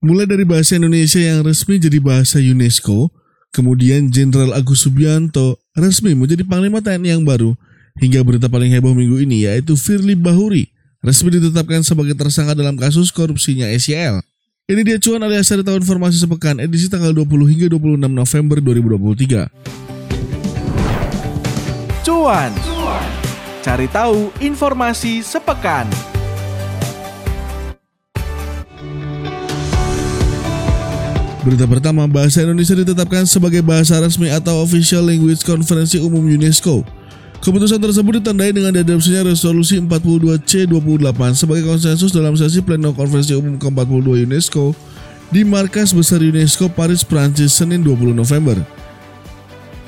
[0.00, 3.12] Mulai dari bahasa Indonesia yang resmi jadi bahasa UNESCO,
[3.52, 7.52] kemudian Jenderal Agus Subianto resmi menjadi Panglima TNI yang baru,
[8.00, 10.72] hingga berita paling heboh minggu ini yaitu Firly Bahuri
[11.04, 14.24] resmi ditetapkan sebagai tersangka dalam kasus korupsinya SYL.
[14.72, 19.52] Ini dia cuan alias hari tahu informasi sepekan edisi tanggal 20 hingga 26 November 2023.
[22.08, 22.52] Cuan.
[23.60, 25.84] Cari tahu informasi sepekan.
[31.40, 36.84] Berita pertama, bahasa Indonesia ditetapkan sebagai bahasa resmi atau Official Language Konferensi Umum UNESCO.
[37.40, 44.28] Keputusan tersebut ditandai dengan diadopsinya resolusi 42C28 sebagai konsensus dalam sesi pleno konferensi umum ke-42
[44.28, 44.76] UNESCO
[45.32, 48.60] di markas besar UNESCO Paris, Prancis, Senin 20 November.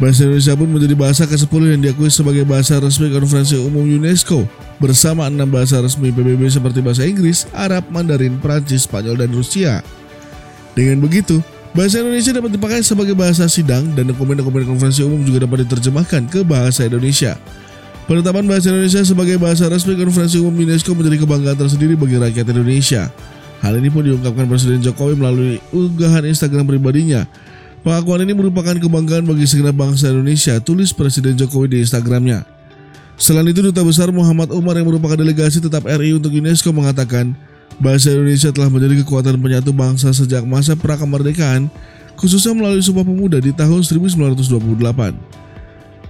[0.01, 4.49] Bahasa Indonesia pun menjadi bahasa ke-10 yang diakui sebagai bahasa resmi konferensi umum UNESCO
[4.81, 9.85] bersama enam bahasa resmi PBB seperti bahasa Inggris, Arab, Mandarin, Prancis, Spanyol, dan Rusia.
[10.73, 11.45] Dengan begitu,
[11.77, 16.41] bahasa Indonesia dapat dipakai sebagai bahasa sidang dan dokumen-dokumen konferensi umum juga dapat diterjemahkan ke
[16.45, 17.37] bahasa Indonesia.
[18.09, 23.13] Penetapan bahasa Indonesia sebagai bahasa resmi konferensi umum UNESCO menjadi kebanggaan tersendiri bagi rakyat Indonesia.
[23.63, 27.31] Hal ini pun diungkapkan Presiden Jokowi melalui unggahan Instagram pribadinya.
[27.87, 32.43] Pengakuan ini merupakan kebanggaan bagi segenap bangsa Indonesia, tulis Presiden Jokowi di Instagramnya.
[33.15, 37.39] Selain itu, Duta Besar Muhammad Umar yang merupakan delegasi tetap RI untuk UNESCO mengatakan,
[37.81, 41.73] Bahasa Indonesia telah menjadi kekuatan penyatu bangsa sejak masa prakemerdekaan,
[42.19, 44.53] khususnya melalui Sumpah Pemuda di tahun 1928.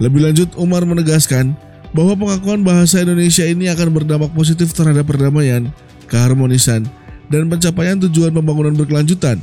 [0.03, 1.55] Lebih lanjut, Umar menegaskan
[1.93, 5.69] bahwa pengakuan bahasa Indonesia ini akan berdampak positif terhadap perdamaian,
[6.09, 6.89] keharmonisan,
[7.29, 9.41] dan pencapaian tujuan pembangunan berkelanjutan,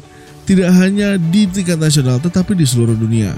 [0.49, 3.33] tidak hanya di tingkat nasional tetapi di seluruh dunia.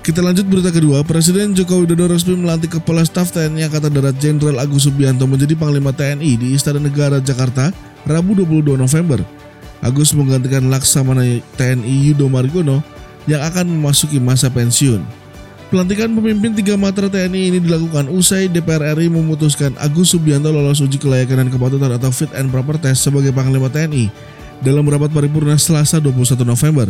[0.00, 4.56] Kita lanjut berita kedua, Presiden Joko Widodo resmi melantik Kepala Staf TNI Angkatan Darat Jenderal
[4.56, 7.68] Agus Subianto menjadi Panglima TNI di Istana Negara Jakarta,
[8.08, 9.20] Rabu 22 November.
[9.84, 11.20] Agus menggantikan Laksamana
[11.60, 12.80] TNI Yudo Margono
[13.28, 15.04] yang akan memasuki masa pensiun.
[15.68, 20.96] Pelantikan pemimpin tiga matra TNI ini dilakukan usai DPR RI memutuskan Agus Subianto lolos uji
[20.96, 24.08] kelayakan dan kepatutan atau fit and proper test sebagai Panglima TNI
[24.64, 26.88] dalam rapat paripurna Selasa 21 November.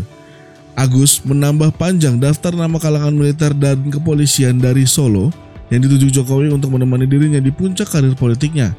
[0.80, 5.28] Agus menambah panjang daftar nama kalangan militer dan kepolisian dari Solo
[5.68, 8.72] yang dituju Jokowi untuk menemani dirinya di puncak karir politiknya.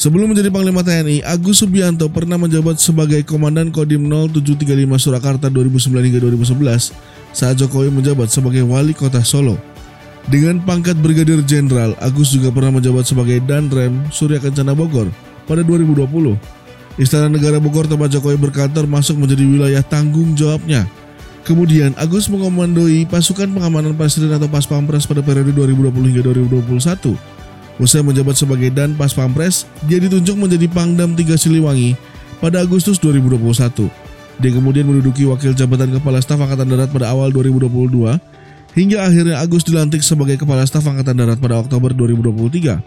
[0.00, 6.20] Sebelum menjadi Panglima TNI, Agus Subianto pernah menjabat sebagai Komandan Kodim 0735 Surakarta 2009 hingga
[6.24, 9.60] 2011 saat Jokowi menjabat sebagai Wali Kota Solo.
[10.24, 15.12] Dengan pangkat Brigadir Jenderal, Agus juga pernah menjabat sebagai Danrem Surya Kencana Bogor
[15.44, 16.00] pada 2020.
[16.96, 20.88] Istana Negara Bogor tempat Jokowi berkantor masuk menjadi wilayah tanggung jawabnya
[21.40, 27.16] Kemudian Agus mengomandoi pasukan pengamanan presiden atau Pas Pampres pada periode 2020 hingga 2021.
[27.80, 31.96] Usai menjabat sebagai Dan Pas Pampres, dia ditunjuk menjadi Pangdam 3 Siliwangi
[32.44, 33.88] pada Agustus 2021.
[34.40, 38.20] Dia kemudian menduduki wakil jabatan Kepala Staf Angkatan Darat pada awal 2022
[38.76, 42.80] hingga akhirnya Agus dilantik sebagai Kepala Staf Angkatan Darat pada Oktober 2023.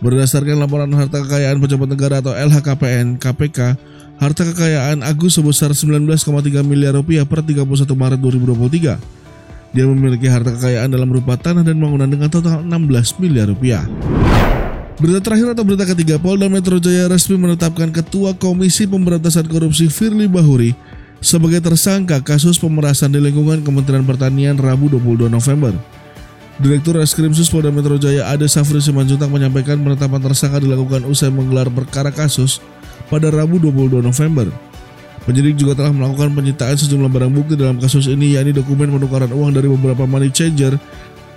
[0.00, 3.76] Berdasarkan laporan harta kekayaan pejabat negara atau LHKPN KPK
[4.20, 6.28] Harta kekayaan Agus sebesar 19,3
[6.60, 9.00] miliar rupiah per 31 Maret 2023.
[9.72, 13.88] Dia memiliki harta kekayaan dalam berupa tanah dan bangunan dengan total 16 miliar rupiah.
[15.00, 20.28] Berita terakhir atau berita ketiga, Polda Metro Jaya resmi menetapkan Ketua Komisi Pemberantasan Korupsi Firly
[20.28, 20.76] Bahuri
[21.24, 25.72] sebagai tersangka kasus pemerasan di lingkungan Kementerian Pertanian Rabu 22 November.
[26.60, 32.12] Direktur Reskrimsus Polda Metro Jaya Ade Safri Simanjuntak menyampaikan penetapan tersangka dilakukan usai menggelar perkara
[32.12, 32.60] kasus
[33.10, 34.46] pada Rabu 22 November.
[35.28, 39.52] Penyidik juga telah melakukan penyitaan sejumlah barang bukti dalam kasus ini yakni dokumen penukaran uang
[39.52, 40.80] dari beberapa money changer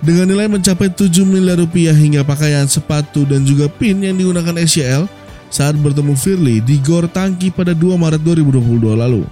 [0.00, 5.04] dengan nilai mencapai 7 miliar rupiah hingga pakaian, sepatu, dan juga PIN yang digunakan SCL
[5.52, 9.22] saat bertemu Firly di Gor Tangki pada 2 Maret 2022 lalu.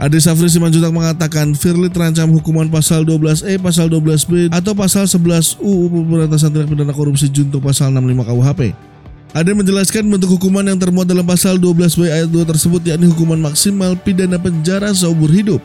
[0.00, 5.92] Ade Safri Simanjuntak mengatakan Firly terancam hukuman pasal 12E, pasal 12B, atau pasal 11 UU
[5.92, 8.89] Pemberantasan Tindak Pidana Korupsi junto pasal 65 KUHP.
[9.30, 13.94] Ada menjelaskan bentuk hukuman yang termuat dalam pasal 12B ayat 2 tersebut yakni hukuman maksimal
[13.94, 15.62] pidana penjara seumur hidup.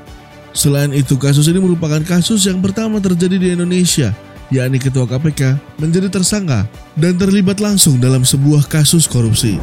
[0.54, 4.14] Selain itu, kasus ini merupakan kasus yang pertama terjadi di Indonesia,
[4.54, 9.58] yakni Ketua KPK menjadi tersangka dan terlibat langsung dalam sebuah kasus korupsi.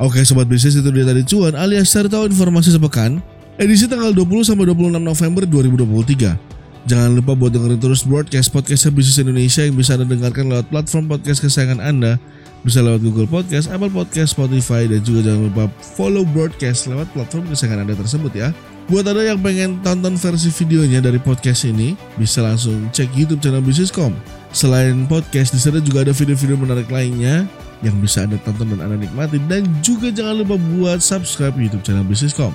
[0.00, 3.20] Oke sobat bisnis itu dia tadi cuan alias cari tahu informasi sepekan
[3.60, 6.88] edisi tanggal 20 sampai 26 November 2023.
[6.88, 11.12] Jangan lupa buat dengerin terus broadcast podcast Bisnis Indonesia yang bisa Anda dengarkan lewat platform
[11.12, 12.16] podcast kesayangan Anda
[12.60, 15.64] bisa lewat Google Podcast, Apple Podcast, Spotify, dan juga jangan lupa
[15.96, 18.48] follow broadcast lewat platform kesayangan Anda tersebut ya.
[18.90, 23.62] Buat Anda yang pengen tonton versi videonya dari podcast ini, bisa langsung cek YouTube channel
[23.62, 24.12] Bisniscom.
[24.50, 27.46] Selain podcast, di sana juga ada video-video menarik lainnya
[27.80, 32.04] yang bisa Anda tonton dan Anda nikmati dan juga jangan lupa buat subscribe YouTube channel
[32.04, 32.52] Bisniscom.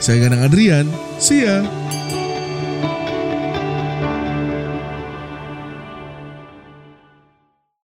[0.00, 0.86] Saya Ganang Adrian,
[1.20, 1.60] see ya!